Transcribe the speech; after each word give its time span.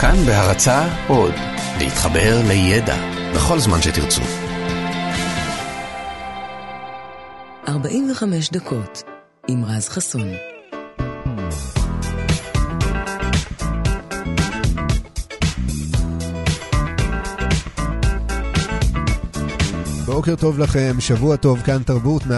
כאן 0.00 0.16
בהרצה 0.26 0.88
עוד, 1.08 1.34
להתחבר 1.78 2.40
לידע 2.48 2.96
בכל 3.34 3.58
זמן 3.58 3.82
שתרצו. 3.82 4.22
45 7.68 8.50
דקות 8.50 9.02
עם 9.48 9.64
רז 9.64 9.88
חסון. 9.88 10.28
בוקר 20.06 20.36
טוב 20.36 20.58
לכם, 20.58 20.96
שבוע 20.98 21.36
טוב, 21.36 21.60
כאן 21.60 21.82
תרבות 21.82 22.22
104.9, 22.22 22.26
105.3 22.26 22.32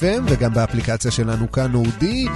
FM 0.00 0.22
וגם 0.28 0.54
באפליקציה 0.54 1.10
שלנו 1.10 1.52
כאן 1.52 1.74
אודי. 1.74 2.26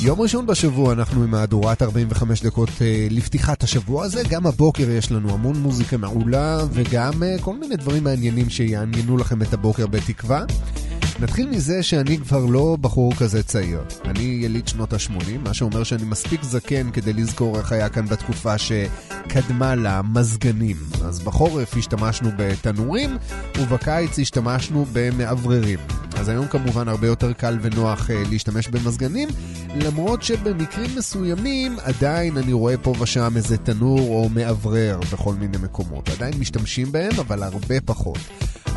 יום 0.00 0.20
ראשון 0.20 0.46
בשבוע 0.46 0.92
אנחנו 0.92 1.22
עם 1.22 1.30
מהדורת 1.30 1.82
45 1.82 2.42
דקות 2.42 2.68
אה, 2.80 3.06
לפתיחת 3.10 3.62
השבוע 3.62 4.04
הזה. 4.04 4.22
גם 4.30 4.46
הבוקר 4.46 4.90
יש 4.90 5.12
לנו 5.12 5.30
המון 5.30 5.56
מוזיקה 5.56 5.96
מעולה 5.96 6.58
וגם 6.72 7.22
אה, 7.22 7.36
כל 7.40 7.54
מיני 7.54 7.76
דברים 7.76 8.04
מעניינים 8.04 8.50
שיעניינו 8.50 9.16
לכם 9.16 9.42
את 9.42 9.52
הבוקר 9.52 9.86
בתקווה. 9.86 10.44
נתחיל 11.20 11.48
מזה 11.48 11.82
שאני 11.82 12.18
כבר 12.18 12.44
לא 12.44 12.76
בחור 12.80 13.14
כזה 13.14 13.42
צעיר. 13.42 13.80
אני 14.04 14.22
יליד 14.42 14.68
שנות 14.68 14.92
ה-80, 14.92 15.38
מה 15.44 15.54
שאומר 15.54 15.82
שאני 15.82 16.04
מספיק 16.04 16.42
זקן 16.42 16.90
כדי 16.90 17.12
לזכור 17.12 17.58
איך 17.58 17.72
היה 17.72 17.88
כאן 17.88 18.06
בתקופה 18.06 18.58
שקדמה 18.58 19.74
למזגנים. 19.74 20.76
אז 21.04 21.20
בחורף 21.20 21.76
השתמשנו 21.76 22.30
בתנורים, 22.36 23.16
ובקיץ 23.58 24.18
השתמשנו 24.18 24.86
במאווררים. 24.92 25.78
אז 26.16 26.28
היום 26.28 26.46
כמובן 26.46 26.88
הרבה 26.88 27.06
יותר 27.06 27.32
קל 27.32 27.58
ונוח 27.62 28.10
אה, 28.10 28.22
להשתמש 28.30 28.68
במזגנים, 28.68 29.28
למרות 29.74 30.22
שבמקרים 30.22 30.90
מסוימים 30.96 31.76
עדיין 31.82 32.36
אני 32.36 32.52
רואה 32.52 32.76
פה 32.76 32.94
ושם 33.00 33.32
איזה 33.36 33.56
תנור 33.56 34.00
או 34.00 34.28
מאוורר 34.28 35.00
בכל 35.12 35.34
מיני 35.34 35.58
מקומות. 35.62 36.08
עדיין 36.08 36.34
משתמשים 36.38 36.92
בהם, 36.92 37.12
אבל 37.20 37.42
הרבה 37.42 37.80
פחות. 37.80 38.18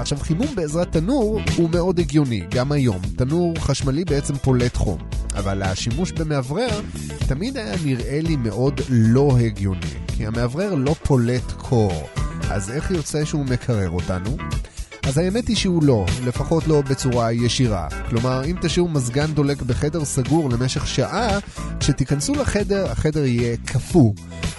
עכשיו, 0.01 0.19
חימום 0.19 0.55
בעזרת 0.55 0.91
תנור 0.91 1.39
הוא 1.57 1.69
מאוד 1.69 1.99
הגיוני, 1.99 2.41
גם 2.49 2.71
היום. 2.71 3.01
תנור 3.15 3.53
חשמלי 3.59 4.05
בעצם 4.05 4.35
פולט 4.35 4.77
חום, 4.77 4.97
אבל 5.35 5.61
השימוש 5.61 6.11
במאוורר 6.11 6.81
תמיד 7.27 7.57
היה 7.57 7.75
נראה 7.85 8.19
לי 8.21 8.35
מאוד 8.35 8.81
לא 8.89 9.37
הגיוני, 9.39 9.93
כי 10.07 10.27
המאוורר 10.27 10.75
לא 10.75 10.95
פולט 11.03 11.51
קור. 11.57 12.09
אז 12.49 12.71
איך 12.71 12.91
יוצא 12.91 13.25
שהוא 13.25 13.45
מקרר 13.45 13.89
אותנו? 13.89 14.37
אז 15.03 15.17
האמת 15.17 15.47
היא 15.47 15.55
שהוא 15.55 15.83
לא, 15.83 16.05
לפחות 16.25 16.67
לא 16.67 16.81
בצורה 16.81 17.31
ישירה. 17.31 17.87
כלומר, 18.09 18.45
אם 18.45 18.55
תשאירו 18.61 18.89
מזגן 18.89 19.33
דולק 19.33 19.61
בחדר 19.61 20.05
סגור 20.05 20.49
למשך 20.49 20.87
שעה, 20.87 21.39
כשתיכנסו 21.79 22.33
לחדר, 22.33 22.91
החדר 22.91 23.25
יהיה 23.25 23.57
קפוא. 23.65 24.13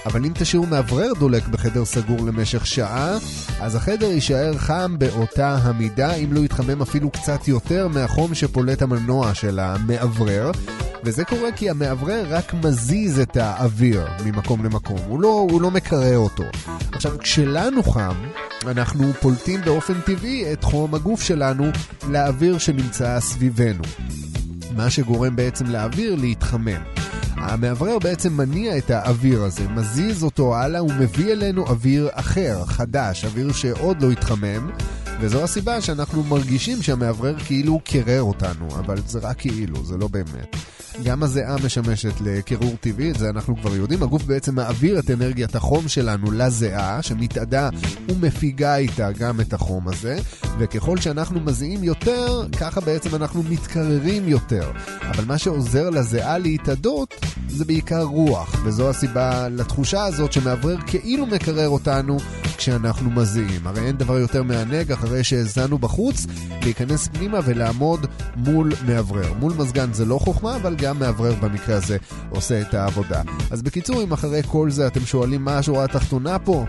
אבל 0.06 0.24
אם 0.24 0.32
תשאירו 0.34 0.66
מאוורר 0.66 1.12
דולק 1.18 1.48
בחדר 1.48 1.84
סגור 1.84 2.26
למשך 2.26 2.66
שעה, 2.66 3.18
אז 3.60 3.74
החדר 3.74 4.06
יישאר 4.06 4.58
חם 4.58 4.98
באותה 4.98 5.58
המידה, 5.62 6.14
אם 6.14 6.32
לא 6.32 6.40
יתחמם 6.40 6.82
אפילו 6.82 7.10
קצת 7.10 7.48
יותר 7.48 7.88
מהחום 7.88 8.34
שפולט 8.34 8.82
המנוע 8.82 9.34
של 9.34 9.58
המאוורר. 9.58 10.50
וזה 11.04 11.24
קורה 11.24 11.52
כי 11.52 11.70
המאוורר 11.70 12.24
רק 12.28 12.54
מזיז 12.54 13.18
את 13.18 13.36
האוויר 13.36 14.06
ממקום 14.24 14.64
למקום, 14.64 14.98
הוא 15.06 15.20
לא, 15.20 15.46
הוא 15.50 15.62
לא 15.62 15.70
מקרר 15.70 16.18
אותו. 16.18 16.44
עכשיו, 16.92 17.18
כשלנו 17.18 17.82
חם, 17.82 18.14
אנחנו 18.66 19.12
פולטים 19.20 19.60
באופן 19.64 20.00
טבעי 20.00 20.52
את 20.52 20.64
חום 20.64 20.94
הגוף 20.94 21.22
שלנו 21.22 21.64
לאוויר 22.08 22.58
שנמצא 22.58 23.20
סביבנו. 23.20 23.82
מה 24.76 24.90
שגורם 24.90 25.36
בעצם 25.36 25.66
לאוויר 25.66 26.14
להתחמם. 26.14 27.01
המאוורר 27.42 27.98
בעצם 27.98 28.36
מניע 28.36 28.78
את 28.78 28.90
האוויר 28.90 29.42
הזה, 29.42 29.68
מזיז 29.68 30.24
אותו 30.24 30.56
הלאה 30.56 30.84
ומביא 30.84 31.32
אלינו 31.32 31.66
אוויר 31.66 32.08
אחר, 32.12 32.64
חדש, 32.64 33.24
אוויר 33.24 33.52
שעוד 33.52 34.02
לא 34.02 34.10
התחמם, 34.10 34.70
וזו 35.20 35.44
הסיבה 35.44 35.80
שאנחנו 35.80 36.22
מרגישים 36.22 36.82
שהמאוורר 36.82 37.38
כאילו 37.38 37.80
קירר 37.84 38.22
אותנו, 38.22 38.68
אבל 38.78 38.96
זה 39.06 39.18
רק 39.18 39.38
כאילו, 39.38 39.84
זה 39.84 39.96
לא 39.96 40.08
באמת. 40.08 40.56
גם 41.04 41.22
הזיעה 41.22 41.56
משמשת 41.64 42.20
לקירור 42.20 42.74
טבעי, 42.80 43.10
את 43.10 43.18
זה 43.18 43.30
אנחנו 43.30 43.56
כבר 43.56 43.76
יודעים. 43.76 44.02
הגוף 44.02 44.22
בעצם 44.22 44.54
מעביר 44.54 44.98
את 44.98 45.10
אנרגיית 45.10 45.54
החום 45.54 45.88
שלנו 45.88 46.30
לזיעה, 46.30 47.02
שמתאדה 47.02 47.68
ומפיגה 48.08 48.76
איתה 48.76 49.12
גם 49.12 49.40
את 49.40 49.52
החום 49.52 49.88
הזה, 49.88 50.18
וככל 50.58 50.96
שאנחנו 50.96 51.40
מזיעים 51.40 51.84
יותר, 51.84 52.46
ככה 52.60 52.80
בעצם 52.80 53.14
אנחנו 53.14 53.42
מתקררים 53.42 54.28
יותר. 54.28 54.70
אבל 55.10 55.24
מה 55.24 55.38
שעוזר 55.38 55.90
לזיעה 55.90 56.38
להתאדות 56.38 57.14
זה 57.48 57.64
בעיקר 57.64 58.02
רוח, 58.02 58.56
וזו 58.64 58.90
הסיבה 58.90 59.48
לתחושה 59.48 60.04
הזאת 60.04 60.32
שמאוורר 60.32 60.76
כאילו 60.86 61.26
מקרר 61.26 61.68
אותנו 61.68 62.18
כשאנחנו 62.56 63.10
מזיעים. 63.10 63.66
הרי 63.66 63.86
אין 63.86 63.96
דבר 63.96 64.18
יותר 64.18 64.42
מענג 64.42 64.92
אחרי 64.92 65.24
שהאזנו 65.24 65.78
בחוץ, 65.78 66.26
להיכנס 66.62 67.08
פנימה 67.08 67.38
ולעמוד 67.44 68.06
מול 68.36 68.72
מאוורר. 68.86 69.32
מול 69.32 69.52
מזגן 69.58 69.92
זה 69.92 70.04
לא 70.04 70.18
חוכמה, 70.18 70.56
אבל 70.56 70.74
גם 70.82 70.98
מאוורר 70.98 71.34
במקרה 71.34 71.76
הזה 71.76 71.96
עושה 72.30 72.60
את 72.60 72.74
העבודה. 72.74 73.22
אז 73.50 73.62
בקיצור, 73.62 74.02
אם 74.02 74.12
אחרי 74.12 74.40
כל 74.46 74.70
זה 74.70 74.86
אתם 74.86 75.00
שואלים 75.00 75.44
מה 75.44 75.58
השורה 75.58 75.84
התחתונה 75.84 76.38
פה, 76.38 76.64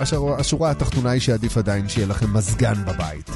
השורה, 0.00 0.38
השורה 0.38 0.70
התחתונה 0.70 1.10
היא 1.10 1.20
שעדיף 1.20 1.56
עדיין 1.58 1.88
שיהיה 1.88 2.06
לכם 2.06 2.32
מזגן 2.32 2.84
בבית. 2.86 3.30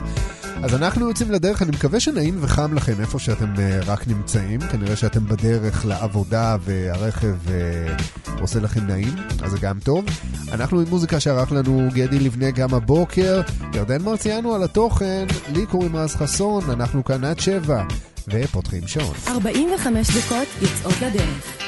אז 0.63 0.75
אנחנו 0.75 1.09
יוצאים 1.09 1.31
לדרך, 1.31 1.63
אני 1.63 1.71
מקווה 1.71 2.01
שנעים 2.01 2.39
וחם 2.41 2.75
לכם 2.75 2.93
איפה 3.01 3.19
שאתם 3.19 3.55
uh, 3.55 3.59
רק 3.87 4.09
נמצאים. 4.09 4.61
כנראה 4.61 4.97
שאתם 4.97 5.27
בדרך 5.27 5.87
לעבודה 5.87 6.57
והרכב 6.61 7.35
uh, 7.47 8.41
עושה 8.41 8.61
לכם 8.61 8.87
נעים, 8.87 9.15
אז 9.43 9.51
זה 9.51 9.59
גם 9.59 9.79
טוב. 9.85 10.05
אנחנו 10.53 10.81
עם 10.81 10.89
מוזיקה 10.89 11.21
שערך 11.21 11.53
לנו 11.53 11.89
גדי 11.93 12.19
לבנה 12.19 12.51
גם 12.51 12.75
הבוקר. 12.75 13.41
ירדן 13.75 14.03
מרציאנו 14.03 14.55
על 14.55 14.63
התוכן, 14.63 15.27
לי 15.53 15.67
קוראים 15.67 15.97
רז 15.97 16.17
חסון, 16.17 16.71
אנחנו 16.71 17.05
כאן 17.05 17.25
עד 17.25 17.41
שבע, 17.41 17.85
ופותחים 18.31 18.87
שעון. 18.87 19.15
45 19.29 20.09
דקות 20.11 20.49
יוצאות 20.63 20.95
לדרך. 21.03 21.68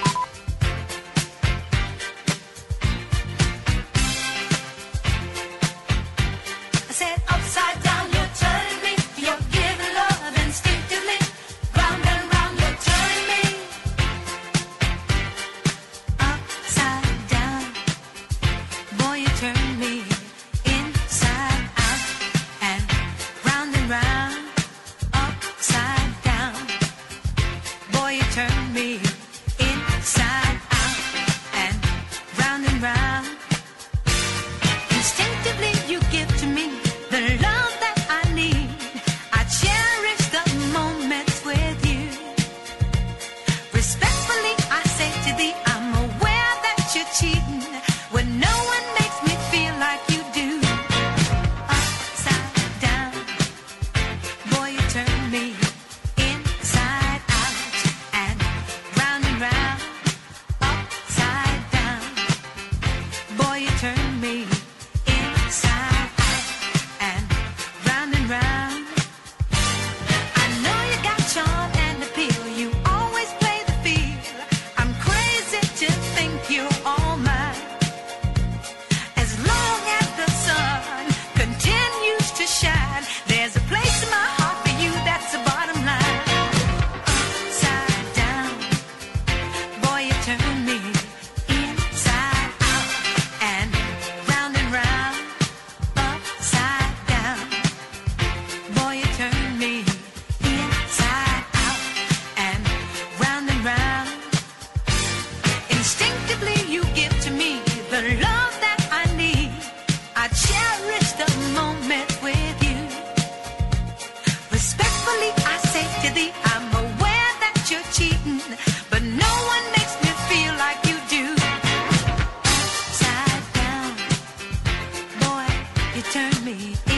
turn 126.11 126.45
me 126.45 126.90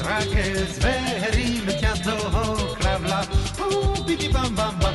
Rackels, 0.00 0.78
Verim, 0.78 1.66
Kato, 1.80 2.16
Kravla, 2.78 3.26
Oh, 3.60 3.94
Bam 4.32 4.54
Bam 4.54 4.78
Bam, 4.78 4.94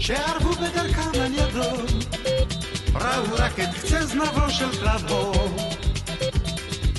שיערבו 0.00 0.52
בדרכם 0.52 1.20
על 1.20 1.34
ידו, 1.34 1.70
ראו 2.94 3.34
רק 3.38 3.60
את 3.60 3.68
קצה 3.74 4.06
זנבו 4.06 4.50
של 4.50 4.70
קלבו. 4.80 5.32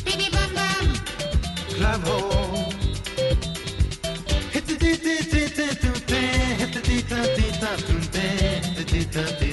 פיני 0.03 0.29
במבם! 0.29 0.93
קלבו. 1.77 2.29
הטטיטיטיטיטוטה, 4.55 6.15
הטטיטיטיטיטוטה, 6.59 7.73
הטטיטיטיטיטוטה. 7.73 9.46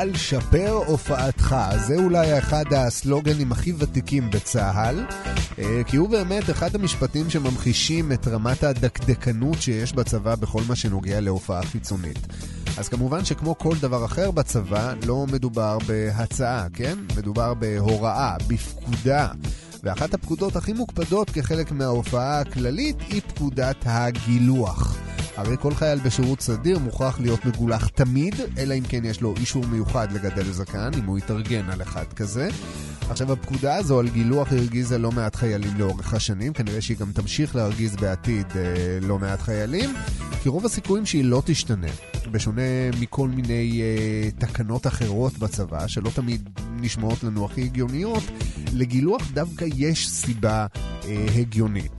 חייל, 0.00 0.16
שפר 0.16 0.70
הופעתך. 0.86 1.56
זה 1.86 1.96
אולי 1.96 2.38
אחד 2.38 2.64
הסלוגנים 2.72 3.52
הכי 3.52 3.72
ותיקים 3.78 4.30
בצה"ל, 4.30 5.06
אה, 5.58 5.82
כי 5.86 5.96
הוא 5.96 6.08
באמת 6.08 6.50
אחד 6.50 6.74
המשפטים 6.74 7.30
שממחישים 7.30 8.12
את 8.12 8.28
רמת 8.28 8.62
הדקדקנות 8.64 9.62
שיש 9.62 9.92
בצבא 9.92 10.34
בכל 10.34 10.62
מה 10.68 10.76
שנוגע 10.76 11.20
להופעה 11.20 11.62
חיצונית. 11.62 12.18
אז 12.78 12.88
כמובן 12.88 13.24
שכמו 13.24 13.58
כל 13.58 13.74
דבר 13.80 14.04
אחר 14.04 14.30
בצבא, 14.30 14.94
לא 15.06 15.26
מדובר 15.32 15.78
בהצעה, 15.86 16.66
כן? 16.72 16.98
מדובר 17.16 17.54
בהוראה, 17.54 18.36
בפקודה. 18.46 19.28
ואחת 19.82 20.14
הפקודות 20.14 20.56
הכי 20.56 20.72
מוקפדות 20.72 21.30
כחלק 21.30 21.72
מההופעה 21.72 22.40
הכללית 22.40 22.96
היא 23.08 23.20
פקודת 23.28 23.76
הגילוח. 23.84 25.09
הרי 25.36 25.56
כל 25.60 25.74
חייל 25.74 25.98
בשירות 25.98 26.40
סדיר 26.40 26.78
מוכרח 26.78 27.20
להיות 27.20 27.44
מגולח 27.44 27.88
תמיד, 27.88 28.34
אלא 28.58 28.74
אם 28.74 28.82
כן 28.88 29.04
יש 29.04 29.20
לו 29.20 29.34
אישור 29.36 29.66
מיוחד 29.66 30.12
לגדל 30.12 30.52
זקן, 30.52 30.90
אם 30.98 31.04
הוא 31.04 31.18
יתארגן 31.18 31.70
על 31.70 31.82
אחד 31.82 32.12
כזה. 32.12 32.48
עכשיו, 33.10 33.32
הפקודה 33.32 33.76
הזו 33.76 34.00
על 34.00 34.08
גילוח 34.08 34.52
הרגיזה 34.52 34.98
לא 34.98 35.12
מעט 35.12 35.36
חיילים 35.36 35.78
לאורך 35.78 36.14
השנים, 36.14 36.52
כנראה 36.52 36.80
שהיא 36.80 36.96
גם 36.96 37.12
תמשיך 37.12 37.56
להרגיז 37.56 37.96
בעתיד 37.96 38.46
אה, 38.56 38.98
לא 39.02 39.18
מעט 39.18 39.40
חיילים, 39.40 39.90
כי 40.42 40.48
רוב 40.48 40.66
הסיכויים 40.66 41.06
שהיא 41.06 41.24
לא 41.24 41.42
תשתנה. 41.44 41.90
בשונה 42.30 42.62
מכל 43.00 43.28
מיני 43.28 43.82
אה, 43.82 44.30
תקנות 44.38 44.86
אחרות 44.86 45.38
בצבא, 45.38 45.86
שלא 45.86 46.10
תמיד 46.14 46.48
נשמעות 46.80 47.24
לנו 47.24 47.44
הכי 47.44 47.62
הגיוניות, 47.62 48.22
לגילוח 48.72 49.30
דווקא 49.32 49.64
יש 49.76 50.08
סיבה 50.08 50.66
אה, 51.04 51.26
הגיונית. 51.36 51.92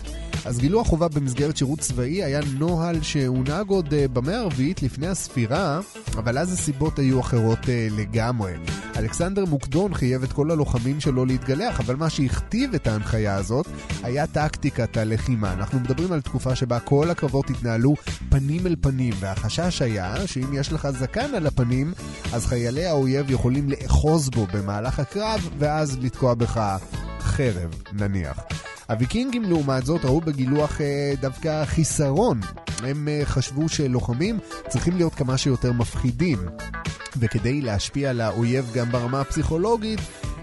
אז 0.45 0.60
גילוח 0.60 0.88
חובה 0.88 1.07
במסגרת 1.07 1.57
שירות 1.57 1.79
צבאי 1.79 2.24
היה 2.24 2.39
נוהל 2.57 3.01
שהונהג 3.01 3.69
עוד 3.69 3.88
uh, 3.88 4.07
במאה 4.13 4.39
הרביעית 4.39 4.83
לפני 4.83 5.07
הספירה, 5.07 5.79
אבל 6.17 6.38
אז 6.38 6.53
הסיבות 6.53 7.00
היו 7.00 7.19
אחרות 7.19 7.60
uh, 7.63 7.67
לגמרי. 7.91 8.53
אלכסנדר 8.98 9.45
מוקדון 9.45 9.93
חייב 9.93 10.24
את 10.24 10.33
כל 10.33 10.51
הלוחמים 10.51 11.00
שלו 11.00 11.25
להתגלח, 11.25 11.79
אבל 11.79 11.95
מה 11.95 12.10
שהכתיב 12.10 12.74
את 12.74 12.88
ההנחיה 12.88 13.36
הזאת 13.36 13.67
היה 14.03 14.27
טקטיקת 14.27 14.98
הלחימה. 14.98 15.53
אנחנו 15.53 15.79
מדברים 15.79 16.12
על 16.12 16.21
תקופה 16.21 16.55
שבה 16.55 16.79
כל 16.79 17.10
הקרבות 17.10 17.50
התנהלו 17.50 17.95
פנים 18.29 18.67
אל 18.67 18.75
פנים, 18.81 19.13
והחשש 19.19 19.81
היה 19.81 20.27
שאם 20.27 20.53
יש 20.53 20.74
לך 20.74 20.89
זקן 20.89 21.36
על 21.36 21.48
הפנים, 21.48 21.93
אז 22.33 22.45
חיילי 22.45 22.86
האויב 22.86 23.31
יכולים 23.31 23.69
לאחוז 23.69 24.29
בו 24.29 24.48
במהלך 24.53 25.00
הקרב, 25.00 25.50
ואז 25.60 25.98
לתקוע 26.01 26.33
בך 26.33 26.77
חרב, 27.19 27.75
נניח. 27.93 28.71
הוויקינגים 28.91 29.43
לעומת 29.43 29.86
זאת 29.86 30.05
ראו 30.05 30.21
בגילוח 30.21 30.81
אה, 30.81 31.13
דווקא 31.21 31.65
חיסרון. 31.65 32.39
הם 32.83 33.07
אה, 33.07 33.21
חשבו 33.24 33.69
שלוחמים 33.69 34.39
צריכים 34.69 34.98
להיות 34.98 35.15
כמה 35.15 35.38
שיותר 35.38 35.71
מפחידים. 35.71 36.39
וכדי 37.17 37.62
להשפיע 37.62 38.10
על 38.10 38.21
האויב 38.21 38.71
גם 38.74 38.91
ברמה 38.91 39.21
הפסיכולוגית, 39.21 40.00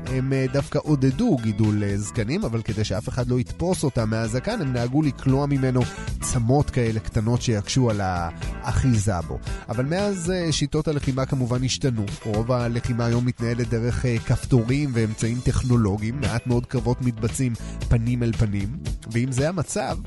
הם 0.06 0.32
אה, 0.32 0.46
דווקא 0.52 0.78
עודדו 0.82 1.36
גידול 1.42 1.84
אה, 1.84 1.98
זקנים, 1.98 2.44
אבל 2.44 2.62
כדי 2.62 2.84
שאף 2.84 3.08
אחד 3.08 3.28
לא 3.28 3.40
יתפוס 3.40 3.84
אותם 3.84 4.10
מהזקן, 4.10 4.60
הם 4.60 4.72
נהגו 4.72 5.02
לקלוע 5.02 5.46
ממנו 5.46 5.80
צמות 6.20 6.70
כאלה 6.70 7.00
קטנות 7.00 7.42
שיקשו 7.42 7.90
על 7.90 8.00
האחיזה 8.02 9.20
בו. 9.26 9.38
אבל 9.68 9.84
מאז 9.84 10.30
אה, 10.30 10.52
שיטות 10.52 10.88
הלחימה 10.88 11.26
כמובן 11.26 11.64
השתנו. 11.64 12.04
רוב 12.24 12.52
הלחימה 12.52 13.06
היום 13.06 13.26
מתנהלת 13.26 13.68
דרך 13.68 14.04
כפתורים 14.26 14.90
ואמצעים 14.92 15.40
טכנולוגיים, 15.44 16.20
מעט 16.20 16.46
מאוד 16.46 16.66
קרבות 16.66 17.02
מתבצעים 17.02 17.52
פנים 17.88 18.22
אל 18.22 18.32
פנים, 18.32 18.76
ואם 19.12 19.32
זה 19.32 19.48
המצב, 19.48 19.98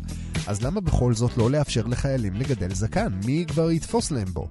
אז 0.47 0.61
למה 0.61 0.81
בכל 0.81 1.13
זאת 1.13 1.37
לא 1.37 1.51
לאפשר 1.51 1.87
לחיילים 1.87 2.33
לגדל 2.33 2.73
זקן? 2.73 3.13
מי 3.25 3.45
כבר 3.47 3.71
יתפוס 3.71 4.11
להם 4.11 4.27
בו? 4.33 4.47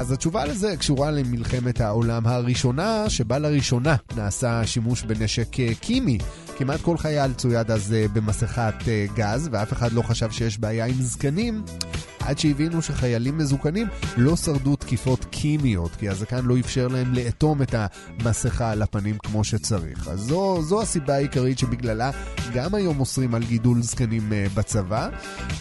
אז 0.00 0.12
התשובה 0.12 0.44
לזה 0.44 0.76
קשורה 0.76 1.10
למלחמת 1.10 1.80
העולם 1.80 2.26
הראשונה, 2.26 3.10
שבה 3.10 3.38
לראשונה 3.38 3.96
נעשה 4.16 4.66
שימוש 4.66 5.02
בנשק 5.02 5.60
אה, 5.60 5.74
קימי. 5.80 6.18
כמעט 6.58 6.80
כל 6.80 6.96
חייל 6.96 7.32
צויד 7.32 7.70
אז 7.70 7.92
אה, 7.92 8.06
במסכת 8.12 8.74
אה, 8.88 9.06
גז, 9.14 9.48
ואף 9.52 9.72
אחד 9.72 9.92
לא 9.92 10.02
חשב 10.02 10.30
שיש 10.30 10.58
בעיה 10.58 10.86
עם 10.86 10.94
זקנים, 11.00 11.62
עד 12.20 12.38
שהבינו 12.38 12.82
שחיילים 12.82 13.38
מזוקנים 13.38 13.86
לא 14.16 14.36
שרדו 14.36 14.76
תקיפות 14.76 15.24
קימיות, 15.24 15.90
כי 15.96 16.08
הזקן 16.08 16.44
לא 16.44 16.58
אפשר 16.58 16.88
להם 16.88 17.14
לאטום 17.14 17.62
את 17.62 17.74
המסכה 17.74 18.70
על 18.70 18.82
הפנים 18.82 19.18
כמו 19.18 19.44
שצריך. 19.44 20.08
אז 20.08 20.20
זו, 20.20 20.62
זו 20.62 20.82
הסיבה 20.82 21.14
העיקרית 21.14 21.58
שבגללה 21.58 22.10
גם 22.54 22.74
היום 22.74 23.00
אוסרים 23.00 23.34
על 23.34 23.44
גידול 23.44 23.82
זקנים 23.82 24.32
בצבא, 24.54 25.08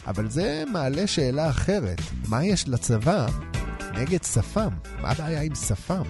אבל 0.07 0.29
זה 0.29 0.63
מעלה 0.71 1.07
שאלה 1.07 1.49
אחרת. 1.49 2.01
מה 2.27 2.45
יש 2.45 2.67
לצבא 2.67 3.27
נגד 3.93 4.23
שפם. 4.23 4.69
מה 5.01 5.11
הבעיה 5.11 5.41
עם 5.41 5.55
שפם? 5.55 6.03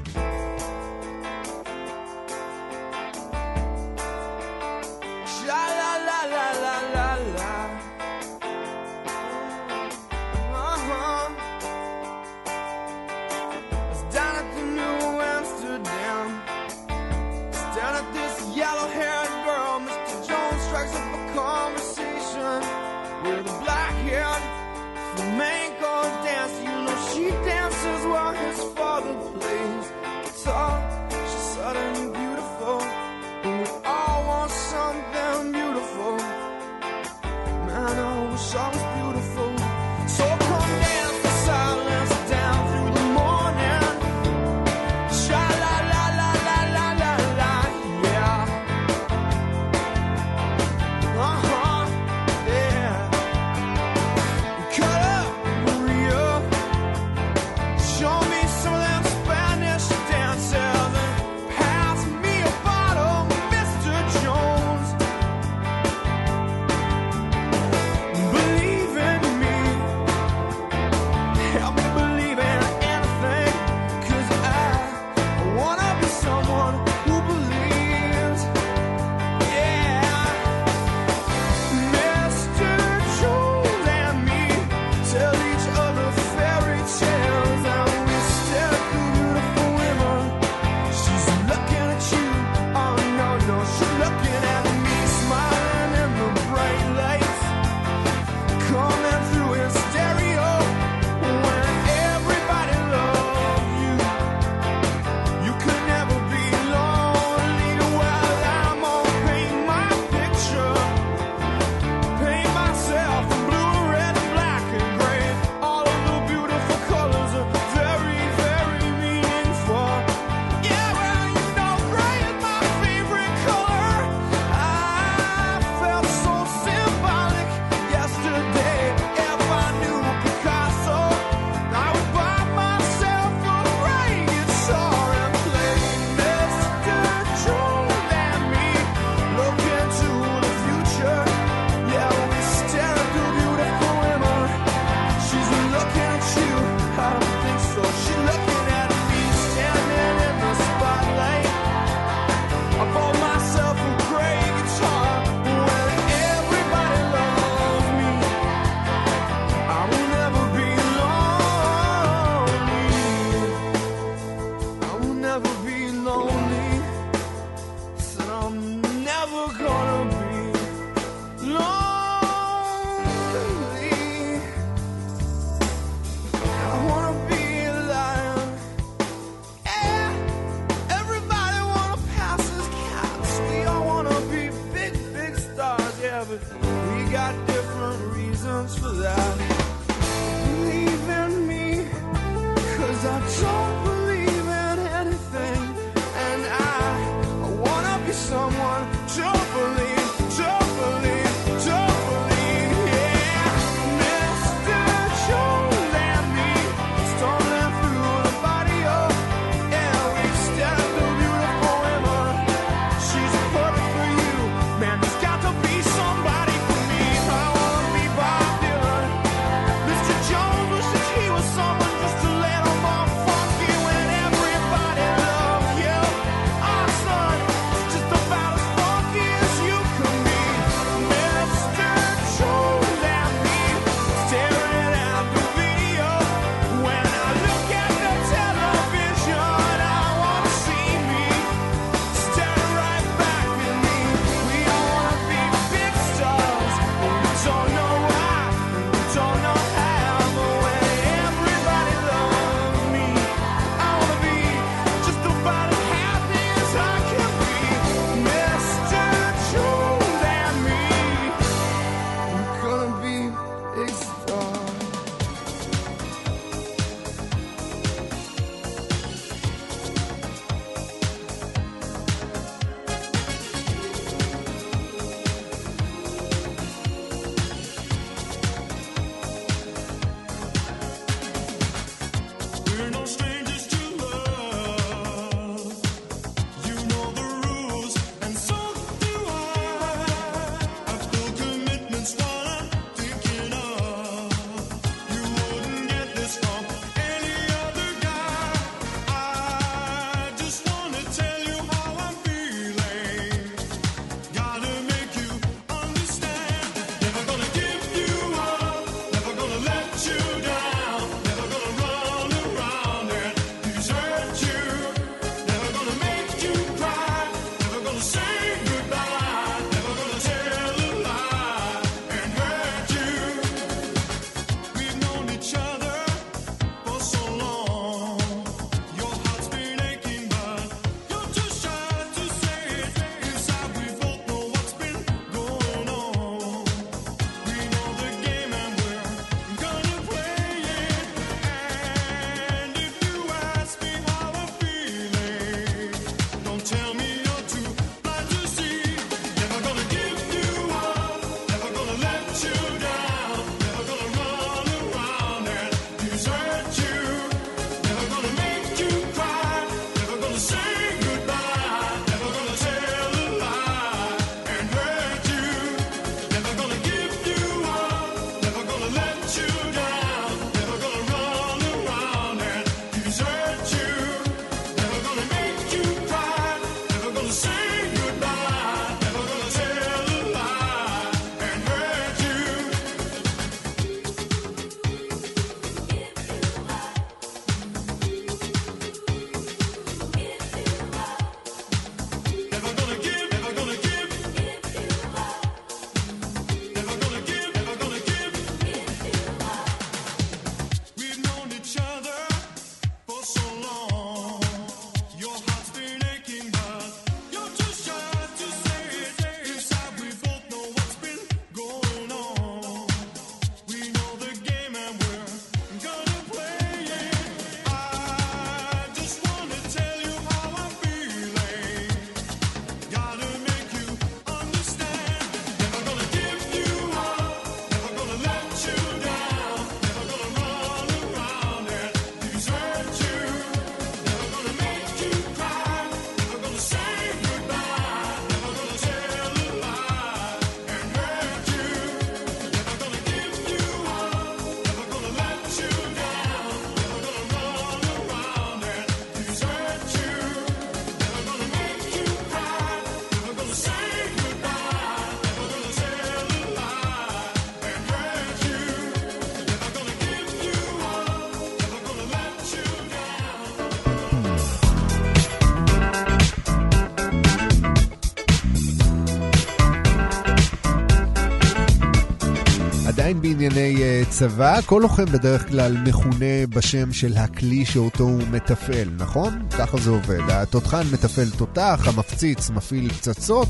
עדיין 473.09 473.21
בענייני 473.21 473.75
uh, 473.75 474.09
צבא, 474.09 474.61
כל 474.61 474.79
לוחם 474.81 475.05
בדרך 475.05 475.49
כלל 475.49 475.77
מכונה 475.77 476.47
בשם 476.49 476.93
של 476.93 477.17
הכלי 477.17 477.65
שאותו 477.65 478.03
הוא 478.03 478.21
מתפעל, 478.31 478.89
נכון? 478.97 479.39
ככה 479.57 479.77
זה 479.77 479.89
עובד. 479.89 480.19
התותחן 480.29 480.83
מתפעל 480.93 481.29
תותח, 481.37 481.83
המפציץ 481.85 482.49
מפעיל 482.49 482.89
פצצות, 482.89 483.47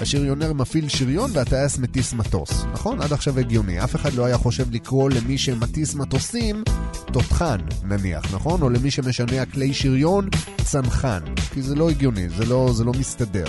השריונר 0.00 0.52
מפעיל 0.52 0.88
שריון 0.88 1.30
והטייס 1.34 1.78
מטיס 1.78 2.12
מטוס, 2.12 2.64
נכון? 2.72 3.00
עד 3.00 3.12
עכשיו 3.12 3.38
הגיוני. 3.38 3.84
אף 3.84 3.96
אחד 3.96 4.14
לא 4.14 4.24
היה 4.24 4.38
חושב 4.38 4.70
לקרוא 4.70 5.10
למי 5.10 5.38
שמטיס 5.38 5.94
מטוסים 5.94 6.62
תותחן, 7.12 7.58
נניח, 7.88 8.34
נכון? 8.34 8.62
או 8.62 8.70
למי 8.70 8.90
שמשנע 8.90 9.44
כלי 9.44 9.74
שריון 9.74 10.28
צנחן, 10.64 11.20
כי 11.52 11.62
זה 11.62 11.74
לא 11.74 11.90
הגיוני, 11.90 12.28
זה 12.28 12.46
לא, 12.46 12.70
זה 12.72 12.84
לא 12.84 12.92
מסתדר. 12.92 13.46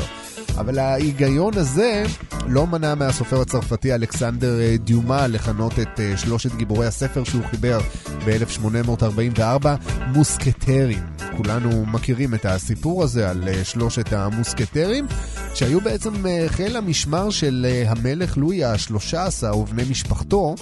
אבל 0.57 0.79
ההיגיון 0.79 1.57
הזה 1.57 2.03
לא 2.47 2.67
מנע 2.67 2.95
מהסופר 2.95 3.41
הצרפתי 3.41 3.95
אלכסנדר 3.95 4.59
אה, 4.59 4.75
דיומה 4.77 5.27
לכנות 5.27 5.79
את 5.79 5.99
אה, 5.99 6.17
שלושת 6.17 6.55
גיבורי 6.55 6.87
הספר 6.87 7.23
שהוא 7.23 7.43
חיבר 7.45 7.79
ב-1844 8.25 9.67
מוסקטרים. 10.07 11.03
כולנו 11.37 11.85
מכירים 11.85 12.33
את 12.33 12.45
הסיפור 12.45 13.03
הזה 13.03 13.29
על 13.29 13.47
אה, 13.47 13.63
שלושת 13.63 14.13
המוסקטרים, 14.13 15.07
שהיו 15.53 15.81
בעצם 15.81 16.13
חיל 16.47 16.77
המשמר 16.77 17.29
של 17.29 17.65
המלך 17.87 18.37
לואי 18.37 18.63
ה-13 18.63 19.55
ובני 19.55 19.83
משפחתו, 19.89 20.55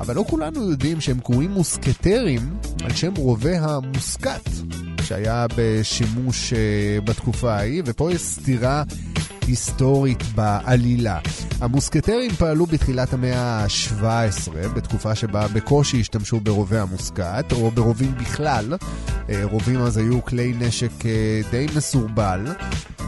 אבל 0.00 0.14
לא 0.14 0.24
כולנו 0.28 0.70
יודעים 0.70 1.00
שהם 1.00 1.20
קרויים 1.20 1.50
מוסקטרים 1.50 2.56
על 2.84 2.94
שם 2.94 3.14
רובה 3.16 3.58
המוסקט. 3.60 4.48
שהיה 5.02 5.46
בשימוש 5.56 6.52
בתקופה 7.04 7.54
ההיא, 7.54 7.82
ופה 7.86 8.12
יש 8.12 8.22
סתירה 8.22 8.82
היסטורית 9.48 10.22
בעלילה. 10.34 11.18
המוסקטרים 11.60 12.30
פעלו 12.30 12.66
בתחילת 12.66 13.12
המאה 13.12 13.40
ה-17, 13.40 14.50
בתקופה 14.74 15.14
שבה 15.14 15.48
בקושי 15.48 16.00
השתמשו 16.00 16.40
ברובי 16.40 16.78
המוסקט, 16.78 17.52
או 17.52 17.70
ברובים 17.70 18.14
בכלל. 18.14 18.74
אה, 19.30 19.40
רובים 19.44 19.80
אז 19.80 19.96
היו 19.96 20.24
כלי 20.24 20.54
נשק 20.58 21.06
אה, 21.06 21.40
די 21.50 21.66
מסורבל, 21.76 22.44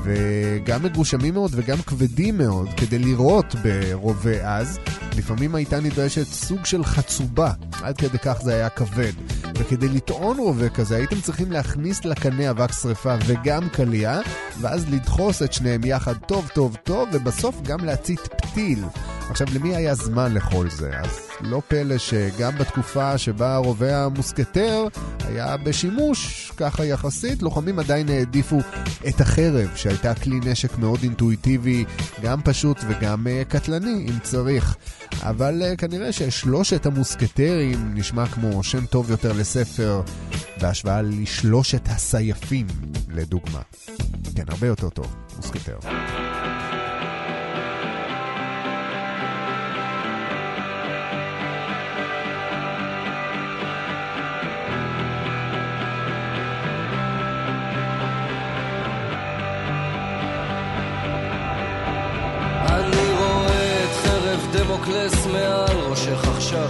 וגם 0.05 0.83
מגושמים 0.83 1.35
מאוד 1.35 1.51
וגם 1.55 1.77
כבדים 1.83 2.39
מאוד 2.39 2.69
כדי 2.77 2.99
לירות 2.99 3.55
ברובה 3.63 4.57
אז. 4.57 4.79
לפעמים 5.17 5.55
הייתה 5.55 5.81
נדרשת 5.81 6.27
סוג 6.27 6.65
של 6.65 6.85
חצובה, 6.85 7.53
עד 7.83 7.97
כדי 7.97 8.19
כך 8.19 8.41
זה 8.43 8.55
היה 8.55 8.69
כבד. 8.69 9.13
וכדי 9.61 9.89
לטעון 9.89 10.39
רובה 10.39 10.69
כזה 10.69 10.97
הייתם 10.97 11.21
צריכים 11.21 11.53
להכניס 11.53 12.05
לקנה 12.05 12.51
אבק 12.51 12.73
שרפה 12.73 13.15
וגם 13.27 13.69
קליע, 13.69 14.21
ואז 14.61 14.91
לדחוס 14.91 15.43
את 15.43 15.53
שניהם 15.53 15.81
יחד 15.85 16.15
טוב 16.17 16.49
טוב 16.55 16.77
טוב, 16.85 17.09
ובסוף 17.13 17.63
גם 17.63 17.85
להצית 17.85 18.21
פתיל. 18.21 18.85
עכשיו, 19.31 19.47
למי 19.55 19.77
היה 19.77 19.95
זמן 19.95 20.35
לכל 20.35 20.71
זה? 20.71 20.91
אז 20.99 21.21
לא 21.41 21.63
פלא 21.69 21.99
שגם 21.99 22.59
בתקופה 22.59 23.19
שבה 23.19 23.57
רובה 23.57 24.05
המוסקטר 24.05 24.87
היה 25.29 25.57
בשימוש, 25.57 26.53
ככה 26.57 26.85
יחסית, 26.85 27.43
לוחמים 27.43 27.79
עדיין 27.79 28.09
העדיפו 28.09 28.59
את 29.09 29.21
החרב, 29.21 29.71
שהייתה 29.75 30.15
כלי 30.15 30.41
נשק 30.45 30.79
מאוד 30.79 31.01
אינטואיטיבי, 31.03 31.85
גם 32.23 32.43
פשוט 32.43 32.77
וגם 32.89 33.27
uh, 33.27 33.49
קטלני, 33.51 34.07
אם 34.09 34.19
צריך. 34.23 34.77
אבל 35.23 35.63
uh, 35.63 35.77
כנראה 35.77 36.13
ששלושת 36.13 36.87
המוסקטרים 36.87 37.95
נשמע 37.95 38.27
כמו 38.27 38.63
שם 38.63 38.87
טוב 38.87 39.11
יותר 39.11 39.33
לספר, 39.33 40.03
בהשוואה 40.61 41.03
לשלושת 41.03 41.89
הסייפים, 41.89 42.67
לדוגמה. 43.09 43.61
כן, 44.37 44.45
הרבה 44.49 44.67
יותר 44.67 44.89
טוב, 44.89 45.17
מוסקטר. 45.37 45.79
דמוקלס 65.01 65.27
מעל 65.27 65.77
ראשך 65.91 66.29
עכשיו. 66.29 66.69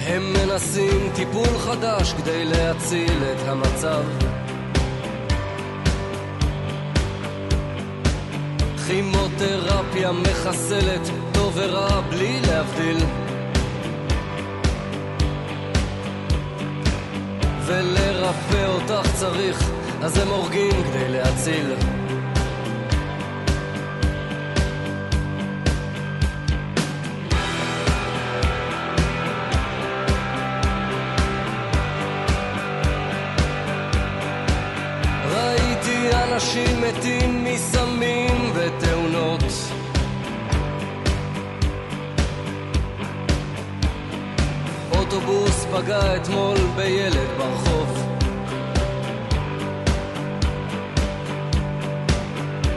הם 0.00 0.32
מנסים 0.32 1.10
טיפול 1.14 1.58
חדש 1.58 2.12
כדי 2.12 2.44
להציל 2.44 3.22
את 3.32 3.48
המצב. 3.48 4.02
כימותרפיה 8.86 10.12
מחסלת 10.12 11.10
טוב 11.32 11.52
ורע 11.56 12.00
בלי 12.00 12.40
להבדיל. 12.40 12.98
ולרפא 17.66 18.66
אותך 18.66 19.14
צריך, 19.14 19.70
אז 20.02 20.18
הם 20.18 20.28
הורגים 20.28 20.72
כדי 20.72 21.08
להציל. 21.08 21.97
אנשים 36.48 36.80
מתים 36.80 37.44
מסמים 37.44 38.52
ותאונות. 38.54 39.42
אוטובוס 44.92 45.66
פגע 45.72 46.16
אתמול 46.16 46.58
בילד 46.76 47.28
ברחוב. 47.38 48.04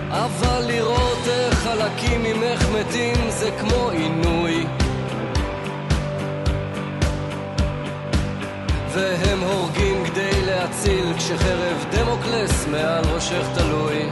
אבל 0.09 0.63
לראות 0.67 1.27
איך 1.27 1.53
חלקים 1.53 2.23
ממך 2.23 2.65
מתים 2.79 3.29
זה 3.29 3.51
כמו 3.59 3.89
עינוי. 3.89 4.80
והם 8.93 9.39
הורגים 9.39 10.05
כדי 10.05 10.45
להציל 10.45 11.13
כשחרב 11.17 11.85
דמוקלס 11.91 12.67
מעל 12.67 13.03
ראשך 13.05 13.45
תלוי. 13.55 14.09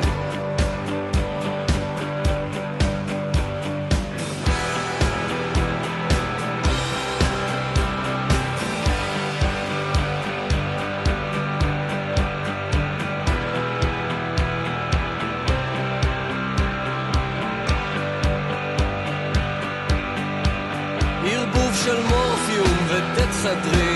ערבוב 21.26 21.76
של 21.86 22.02
מורפיום 22.02 22.78
וטקסדרין 22.88 23.89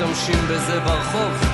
משתמשים 0.00 0.44
בזה 0.50 0.80
ברחוב. 0.80 1.44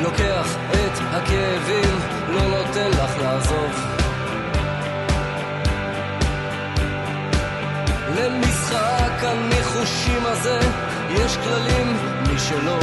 לוקח 0.00 0.56
את 0.70 0.98
הכאבים, 1.10 1.98
לא 2.28 2.42
נותן 2.48 2.90
לך 2.90 3.18
לעזוב. 3.18 3.70
למשחק 8.16 9.22
הניחושים 9.22 10.26
הזה 10.26 10.60
יש 11.10 11.36
כללים 11.36 11.96
משלו 12.34 12.78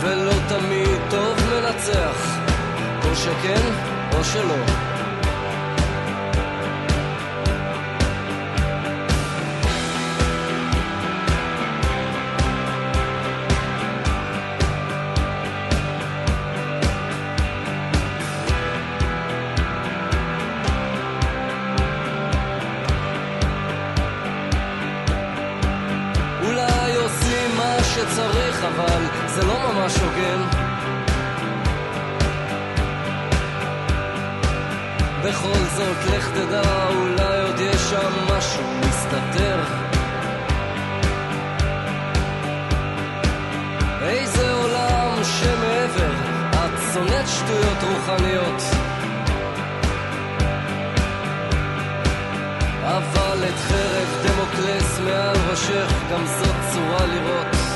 ולא 0.00 0.34
תמיד 0.48 1.00
טוב 1.10 1.38
מנצח, 1.50 2.38
או 3.04 3.16
שכן 3.16 3.62
או 4.12 4.24
שלא 4.24 4.93
את 53.48 53.58
חרב 53.58 54.26
דמוקלס 54.26 54.98
מעל 55.04 55.36
ראשך, 55.50 55.92
גם 56.10 56.26
זאת 56.26 56.56
צורה 56.72 57.06
לראות. 57.06 57.73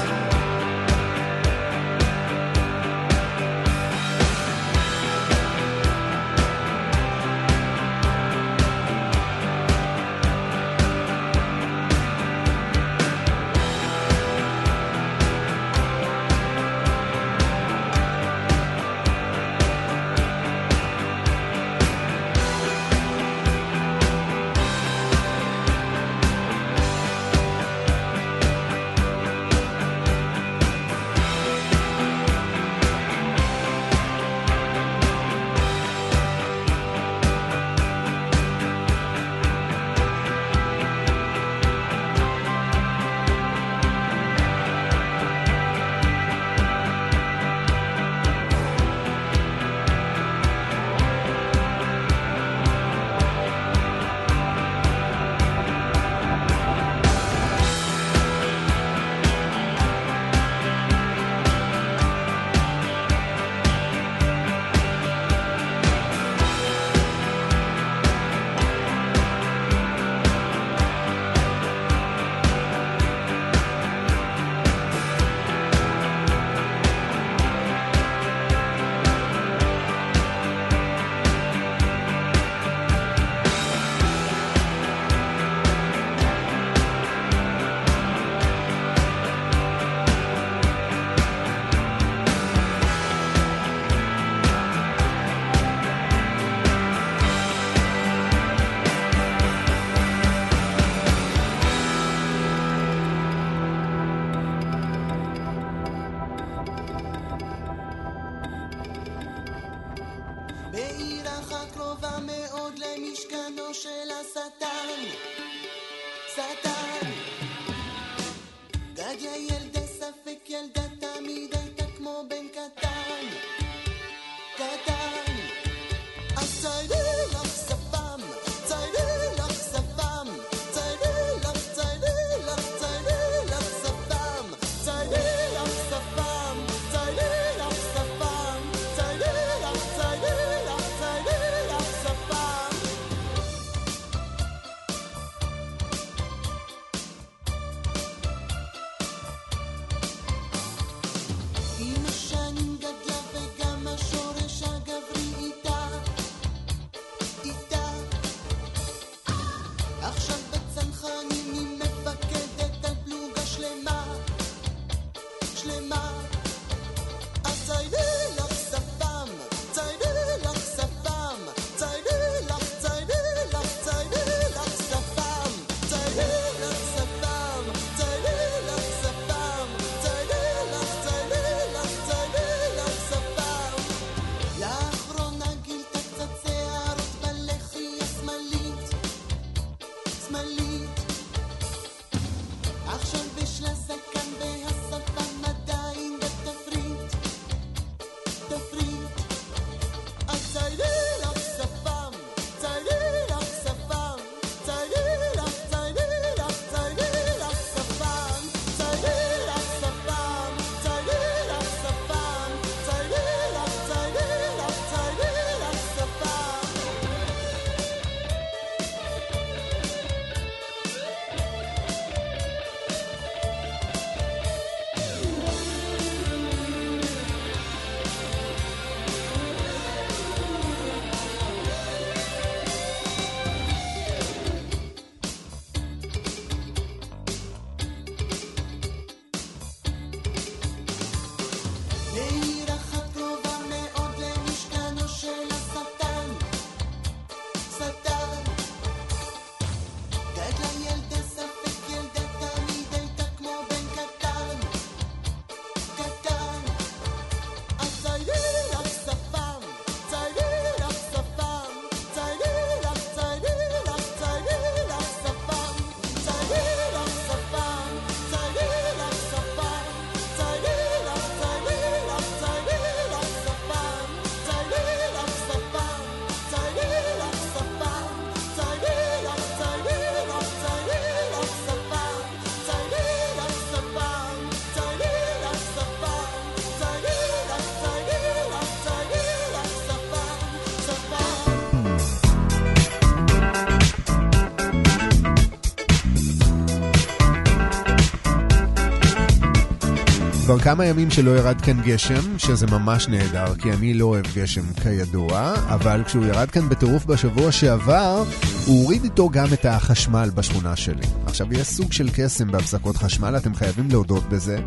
כמה 300.68 300.86
ימים 300.86 301.10
שלא 301.10 301.30
ירד 301.30 301.60
כאן 301.60 301.80
גשם, 301.82 302.38
שזה 302.38 302.66
ממש 302.66 303.08
נהדר, 303.08 303.54
כי 303.54 303.72
אני 303.72 303.94
לא 303.94 304.04
אוהב 304.04 304.26
גשם 304.34 304.62
כידוע, 304.82 305.54
אבל 305.68 306.02
כשהוא 306.06 306.24
ירד 306.24 306.50
כאן 306.50 306.68
בטירוף 306.68 307.04
בשבוע 307.04 307.52
שעבר, 307.52 308.22
הוא 308.68 308.82
הוריד 308.82 309.04
איתו 309.04 309.28
גם 309.28 309.46
את 309.52 309.66
החשמל 309.66 310.30
בשכונה 310.34 310.76
שלי. 310.76 311.02
עכשיו, 311.26 311.54
יש 311.54 311.66
סוג 311.66 311.92
של 311.92 312.08
קסם 312.12 312.50
בהפסקות 312.50 312.96
חשמל, 312.96 313.36
אתם 313.36 313.54
חייבים 313.54 313.88
להודות 313.90 314.28
בזה, 314.28 314.58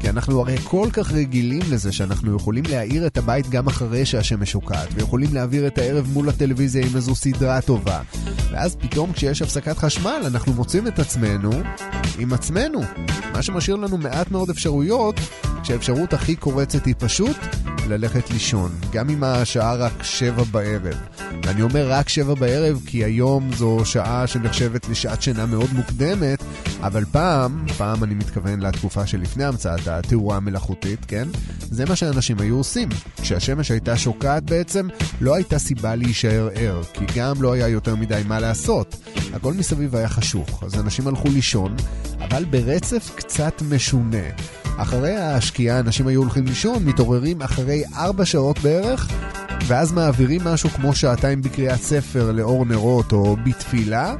כי 0.00 0.08
אנחנו 0.08 0.40
הרי 0.40 0.56
כל 0.64 0.88
כך 0.92 1.12
רגילים 1.12 1.62
לזה 1.70 1.92
שאנחנו 1.92 2.36
יכולים 2.36 2.64
להאיר 2.70 3.06
את 3.06 3.18
הבית 3.18 3.50
גם 3.50 3.66
אחרי 3.66 4.06
שהשמש 4.06 4.50
שוקעת, 4.50 4.88
ויכולים 4.94 5.34
להעביר 5.34 5.66
את 5.66 5.78
הערב 5.78 6.08
מול 6.12 6.28
הטלוויזיה 6.28 6.86
עם 6.86 6.96
איזו 6.96 7.14
סדרה 7.14 7.60
טובה. 7.60 8.00
ואז 8.50 8.76
פתאום 8.76 9.12
כשיש 9.12 9.42
הפסקת 9.42 9.78
חשמל, 9.78 10.22
אנחנו 10.26 10.52
מוצאים 10.52 10.86
את 10.86 10.98
עצמנו 10.98 11.50
עם 12.18 12.32
עצמנו. 12.32 12.80
מה 13.32 13.42
שמשאיר 13.42 13.76
לנו 13.76 13.98
מעט 13.98 14.30
מאוד 14.30 14.50
אפשרויות, 14.50 15.14
כשהאפשרות 15.62 16.12
הכי 16.12 16.36
קורצת 16.36 16.86
היא 16.86 16.94
פשוט 16.98 17.36
ללכת 17.88 18.30
לישון, 18.30 18.70
גם 18.92 19.10
אם 19.10 19.24
השעה 19.24 19.74
רק 19.74 20.02
שבע 20.02 20.42
בערב. 20.50 20.96
ואני 21.42 21.62
אומר 21.62 21.92
רק 21.92 22.08
שבע 22.08 22.34
בערב 22.34 22.80
כי 22.86 23.04
היום 23.04 23.50
זו 23.52 23.80
שעה 23.84 24.26
שנחשבת 24.26 24.88
לשעת 24.88 25.22
שינה 25.22 25.46
מאוד 25.46 25.72
מוקדמת, 25.72 26.42
אבל 26.80 27.04
פעם, 27.04 27.64
פעם 27.76 28.04
אני 28.04 28.14
מתכוון 28.14 28.60
לתקופה 28.60 29.06
שלפני 29.06 29.44
המצאת 29.44 29.88
התאורה 29.88 30.36
המלאכותית, 30.36 31.04
כן? 31.08 31.28
זה 31.58 31.84
מה 31.84 31.96
שאנשים 31.96 32.40
היו 32.40 32.56
עושים. 32.56 32.88
כשהשמש 33.22 33.70
הייתה 33.70 33.96
שוקעת 33.96 34.42
בעצם, 34.42 34.88
לא 35.20 35.34
הייתה 35.34 35.58
סיבה 35.58 35.94
להישאר 35.94 36.48
ער, 36.54 36.82
כי 36.92 37.04
גם 37.16 37.42
לא 37.42 37.52
היה 37.52 37.68
יותר 37.68 37.96
מדי 37.96 38.22
מה 38.26 38.40
לעשות. 38.40 38.96
הכל 39.32 39.52
מסביב 39.54 39.96
היה 39.96 40.08
חשוך, 40.08 40.64
אז 40.64 40.74
אנשים 40.74 41.08
הלכו 41.08 41.28
לישון, 41.28 41.76
אבל 42.20 42.44
ברצף 42.44 43.10
קצת 43.16 43.62
משונה. 43.70 44.61
אחרי 44.82 45.16
השקיעה 45.16 45.78
אנשים 45.78 46.06
היו 46.06 46.20
הולכים 46.20 46.46
לישון, 46.46 46.84
מתעוררים 46.84 47.42
אחרי 47.42 47.82
ארבע 47.96 48.24
שעות 48.24 48.58
בערך, 48.58 49.08
ואז 49.66 49.92
מעבירים 49.92 50.40
משהו 50.44 50.70
כמו 50.70 50.94
שעתיים 50.94 51.42
בקריאת 51.42 51.80
ספר 51.80 52.32
לאור 52.32 52.64
נרות 52.64 53.12
או 53.12 53.36
בתפילה, 53.44 54.14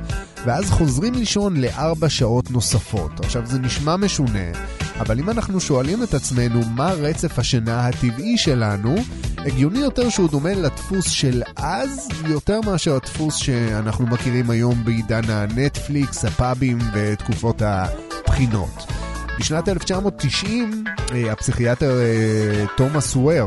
ואז 0.44 0.70
חוזרים 0.70 1.14
לישון 1.14 1.56
לארבע 1.56 2.08
שעות 2.08 2.50
נוספות. 2.50 3.20
עכשיו 3.20 3.46
זה 3.46 3.58
נשמע 3.58 3.96
משונה, 3.96 4.52
אבל 5.00 5.18
אם 5.18 5.30
אנחנו 5.30 5.60
שואלים 5.60 6.02
את 6.02 6.14
עצמנו 6.14 6.60
מה 6.74 6.92
רצף 6.92 7.38
השינה 7.38 7.86
הטבעי 7.86 8.38
שלנו, 8.38 8.94
הגיוני 9.38 9.78
יותר 9.78 10.08
שהוא 10.08 10.28
דומה 10.28 10.54
לדפוס 10.54 11.10
של 11.10 11.42
אז, 11.56 12.08
יותר 12.28 12.60
מאשר 12.60 12.94
הדפוס 12.94 13.36
שאנחנו 13.36 14.06
מכירים 14.06 14.50
היום 14.50 14.84
בעידן 14.84 15.30
הנטפליקס, 15.30 16.24
הפאבים 16.24 16.78
ותקופות 16.94 17.62
הבחינות. 17.62 19.01
בשנת 19.42 19.68
1990 19.68 20.84
אה, 21.12 21.32
הפסיכיאטר 21.32 22.00
אה, 22.00 22.64
תומאס 22.76 23.16
וויר 23.16 23.44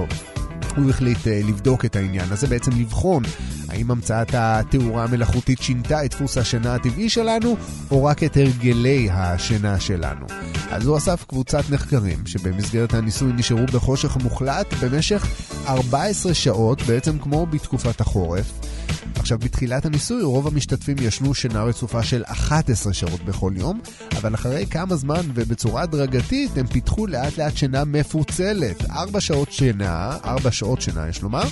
הוא 0.76 0.90
החליט 0.90 1.28
אה, 1.28 1.42
לבדוק 1.48 1.86
את 1.86 1.96
העניין 1.96 2.32
הזה, 2.32 2.48
בעצם 2.48 2.72
לבחון 2.72 3.24
האם 3.76 3.92
המצאת 3.92 4.30
התאורה 4.34 5.04
המלאכותית 5.04 5.62
שינתה 5.62 6.06
את 6.06 6.12
דפוס 6.12 6.38
השינה 6.38 6.76
הטבעי 6.76 7.10
שלנו, 7.10 7.58
או 7.92 8.04
רק 8.04 8.24
את 8.24 8.38
הרגלי 8.38 9.08
השינה 9.12 9.80
שלנו. 9.80 10.26
אז 10.72 10.86
הוא 10.86 10.98
אסף 10.98 11.26
קבוצת 11.28 11.70
נחקרים, 11.70 12.26
שבמסגרת 12.26 12.94
הניסוי 12.94 13.34
נשארו 13.34 13.66
בחושך 13.66 14.18
מוחלט 14.18 14.74
במשך 14.74 15.26
14 15.68 16.34
שעות, 16.34 16.82
בעצם 16.82 17.20
כמו 17.20 17.46
בתקופת 17.46 18.02
החורף. 18.02 18.52
עכשיו, 19.26 19.40
בתחילת 19.40 19.86
הניסוי 19.86 20.24
רוב 20.24 20.48
המשתתפים 20.48 20.96
ישנו 21.02 21.34
שינה 21.34 21.64
רצופה 21.64 22.04
של 22.04 22.24
11 22.26 22.94
שעות 22.94 23.26
בכל 23.26 23.54
יום, 23.56 23.80
אבל 24.18 24.36
אחרי 24.36 24.66
כמה 24.66 24.96
זמן 24.96 25.22
ובצורה 25.34 25.82
הדרגתית 25.82 26.58
הם 26.58 26.68
פיתחו 26.68 27.08
לאט 27.08 27.38
לאט 27.38 27.58
שינה 27.58 27.86
מפוצלת. 27.86 28.90
4 28.92 29.22
שעות 29.22 29.52
שינה, 29.52 30.18
4 30.26 30.52
שעות 30.52 30.82
שינה 30.82 31.10
יש 31.10 31.22
לומר, 31.22 31.44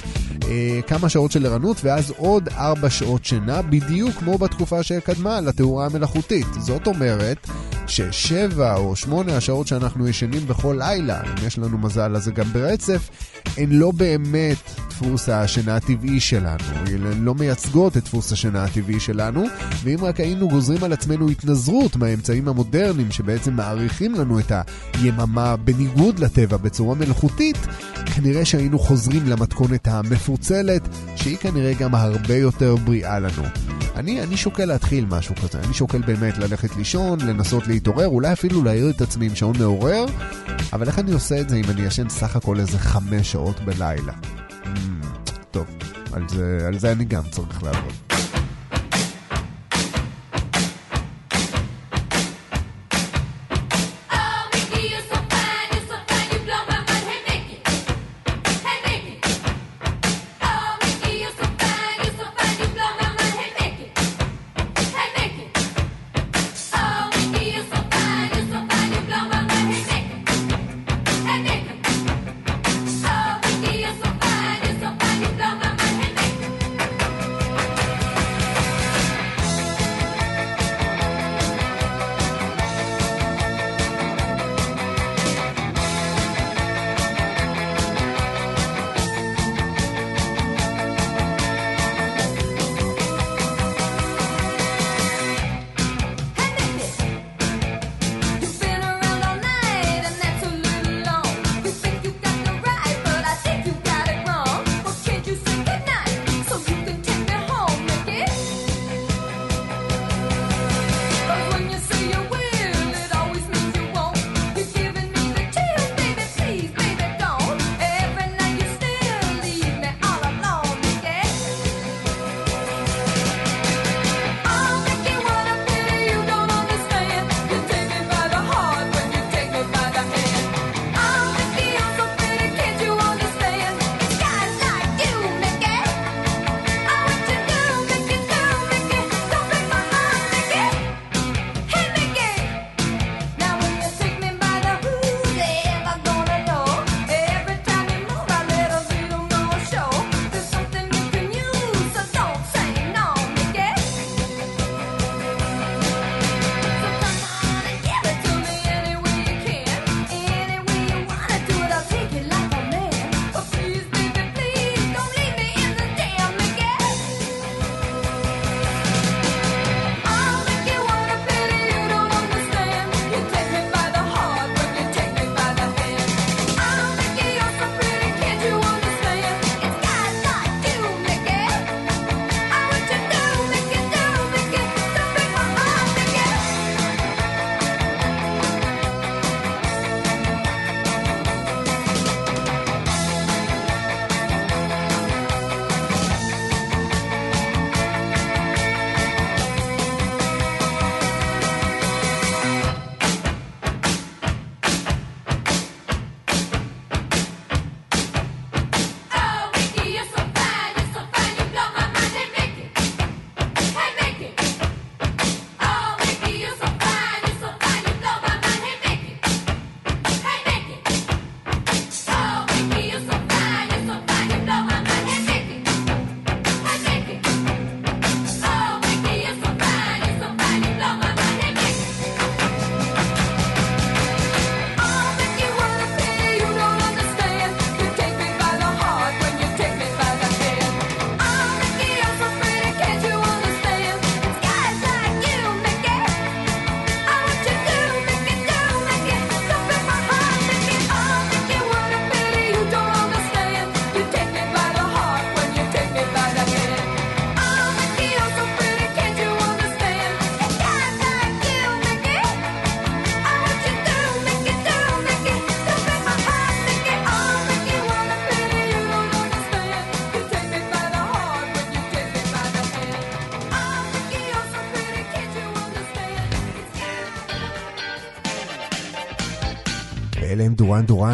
אה, 0.47 0.79
כמה 0.87 1.09
שעות 1.09 1.31
של 1.31 1.45
ערנות 1.45 1.77
ואז 1.83 2.12
עוד 2.17 2.49
4 2.49 2.89
שעות 2.89 3.25
שינה, 3.25 3.61
בדיוק 3.61 4.15
כמו 4.15 4.37
בתקופה 4.37 4.83
שקדמה 4.83 5.41
לתאורה 5.41 5.85
המלאכותית. 5.85 6.47
זאת 6.59 6.87
אומרת 6.87 7.47
ששבע 7.87 8.75
או 8.75 8.95
שמונה 8.95 9.37
השעות 9.37 9.67
שאנחנו 9.67 10.07
ישנים 10.07 10.47
בכל 10.47 10.75
לילה, 10.79 11.21
אם 11.21 11.47
יש 11.47 11.57
לנו 11.57 11.77
מזל 11.77 12.15
אז 12.15 12.23
זה 12.23 12.31
גם 12.31 12.53
ברצף, 12.53 13.09
הן 13.57 13.71
לא 13.71 13.91
באמת 13.91 14.57
דפוס 14.89 15.29
השינה 15.29 15.75
הטבעי 15.75 16.19
שלנו, 16.19 16.63
הן 17.11 17.23
לא 17.23 17.35
מייצגות 17.35 17.97
את 17.97 18.03
דפוס 18.03 18.31
השינה 18.31 18.63
הטבעי 18.63 18.99
שלנו, 18.99 19.43
ואם 19.83 19.97
רק 20.01 20.19
היינו 20.19 20.49
גוזרים 20.49 20.83
על 20.83 20.93
עצמנו 20.93 21.29
התנזרות 21.29 21.95
מהאמצעים 21.95 22.47
המודרניים 22.47 23.11
שבעצם 23.11 23.53
מעריכים 23.53 24.15
לנו 24.15 24.39
את 24.39 24.51
היממה 24.93 25.55
בניגוד 25.55 26.19
לטבע 26.19 26.57
בצורה 26.57 26.95
מלאכותית, 26.95 27.57
כנראה 28.15 28.45
שהיינו 28.45 28.79
חוזרים 28.79 29.27
למתכונת 29.27 29.87
המפוצלת, 29.87 30.87
שהיא 31.15 31.37
כנראה 31.37 31.73
גם 31.73 31.95
הרבה 32.03 32.35
יותר 32.35 32.75
בריאה 32.75 33.19
לנו. 33.19 33.43
אני, 33.95 34.23
אני 34.23 34.37
שוקל 34.37 34.65
להתחיל 34.65 35.05
משהו 35.05 35.35
כזה, 35.35 35.59
אני 35.59 35.73
שוקל 35.73 36.01
באמת 36.01 36.37
ללכת 36.37 36.75
לישון, 36.75 37.21
לנסות 37.21 37.67
להתעורר, 37.67 38.07
אולי 38.07 38.33
אפילו 38.33 38.63
להעיר 38.63 38.89
את 38.89 39.01
עצמי 39.01 39.25
עם 39.25 39.35
שעון 39.35 39.57
מעורר, 39.59 40.05
אבל 40.73 40.87
איך 40.87 40.99
אני 40.99 41.11
עושה 41.11 41.41
את 41.41 41.49
זה 41.49 41.55
אם 41.55 41.69
אני 41.69 41.81
ישן 41.81 42.09
סך 42.09 42.35
הכל 42.35 42.59
איזה 42.59 42.79
חמש 42.79 43.31
שעות 43.31 43.59
בלילה? 43.59 44.13
Mm, 44.63 45.29
טוב, 45.51 45.65
על 46.13 46.29
זה, 46.29 46.63
על 46.67 46.79
זה 46.79 46.91
אני 46.91 47.05
גם 47.05 47.23
צריך 47.31 47.63
לעבוד. 47.63 47.93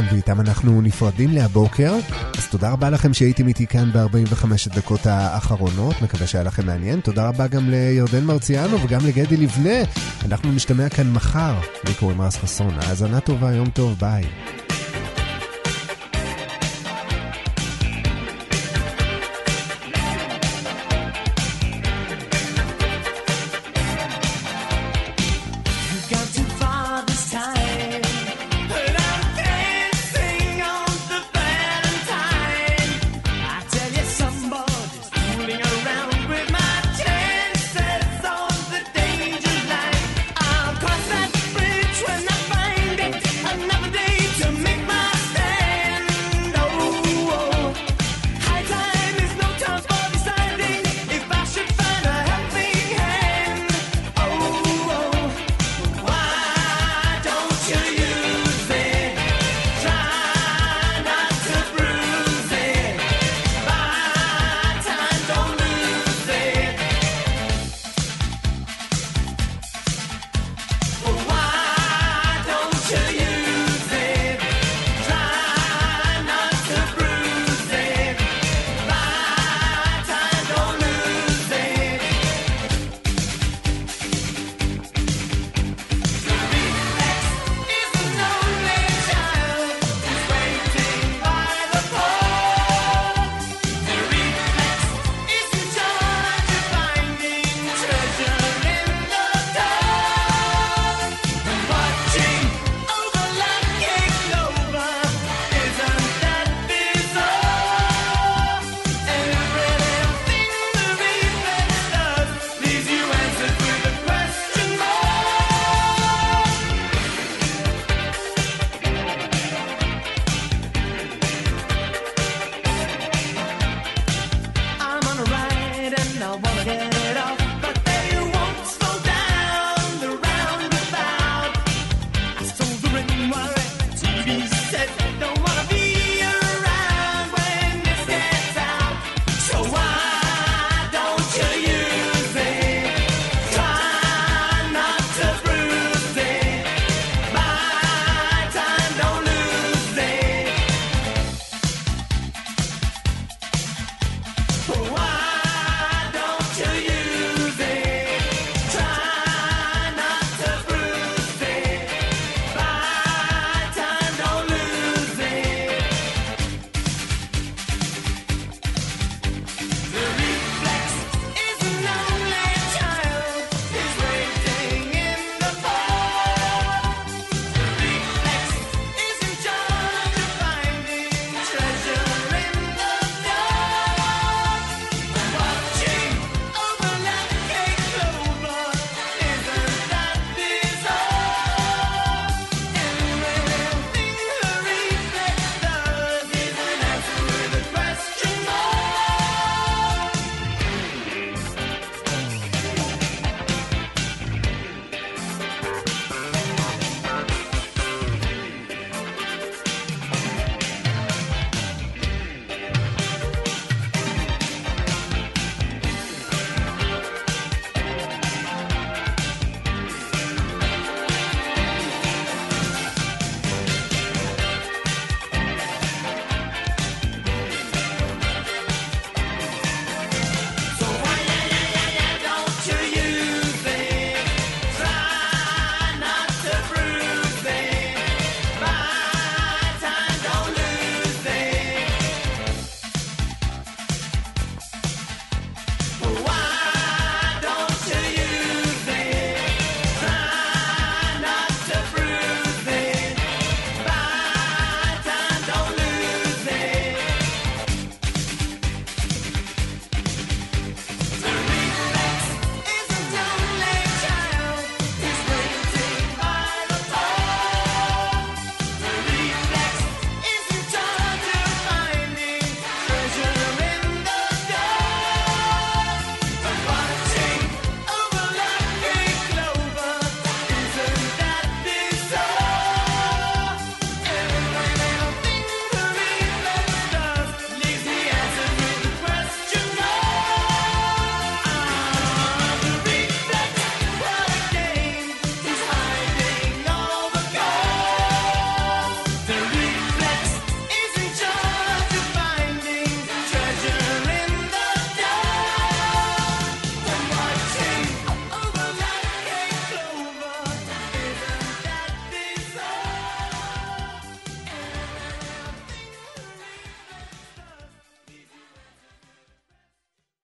דורן, 0.02 0.14
ואיתם 0.14 0.42
אנחנו 0.42 0.82
נפרדים 0.82 1.32
להבוקר. 1.32 1.94
אז 2.38 2.48
תודה 2.48 2.72
רבה 2.72 2.90
לכם 2.90 3.14
שהייתם 3.14 3.48
איתי 3.48 3.68
כאן 3.68 3.92
ב-45 3.94 4.46
הדקות 4.72 5.06
האחרונות, 5.06 6.02
מקווה 6.02 6.28
שהיה 6.28 6.44
לכם 6.44 6.66
מעניין. 6.66 7.00
תודה 7.00 7.28
רבה 7.28 7.48
גם 7.48 7.70
לירדן 7.70 8.24
מרציאנו 8.24 8.84
וגם 8.84 9.06
לגדי 9.06 9.38
לבנה. 9.38 9.80
אנחנו 10.26 10.52
נשתמע 10.52 10.90
כאן 10.90 11.12
מחר. 11.12 11.54
לי 11.88 11.94
קוראים 11.94 12.22
רז 12.22 12.36
חסון, 12.36 12.74
האזנה 12.82 13.20
טובה, 13.20 13.54
יום 13.54 13.70
טוב, 13.70 14.00
ביי. 14.00 14.24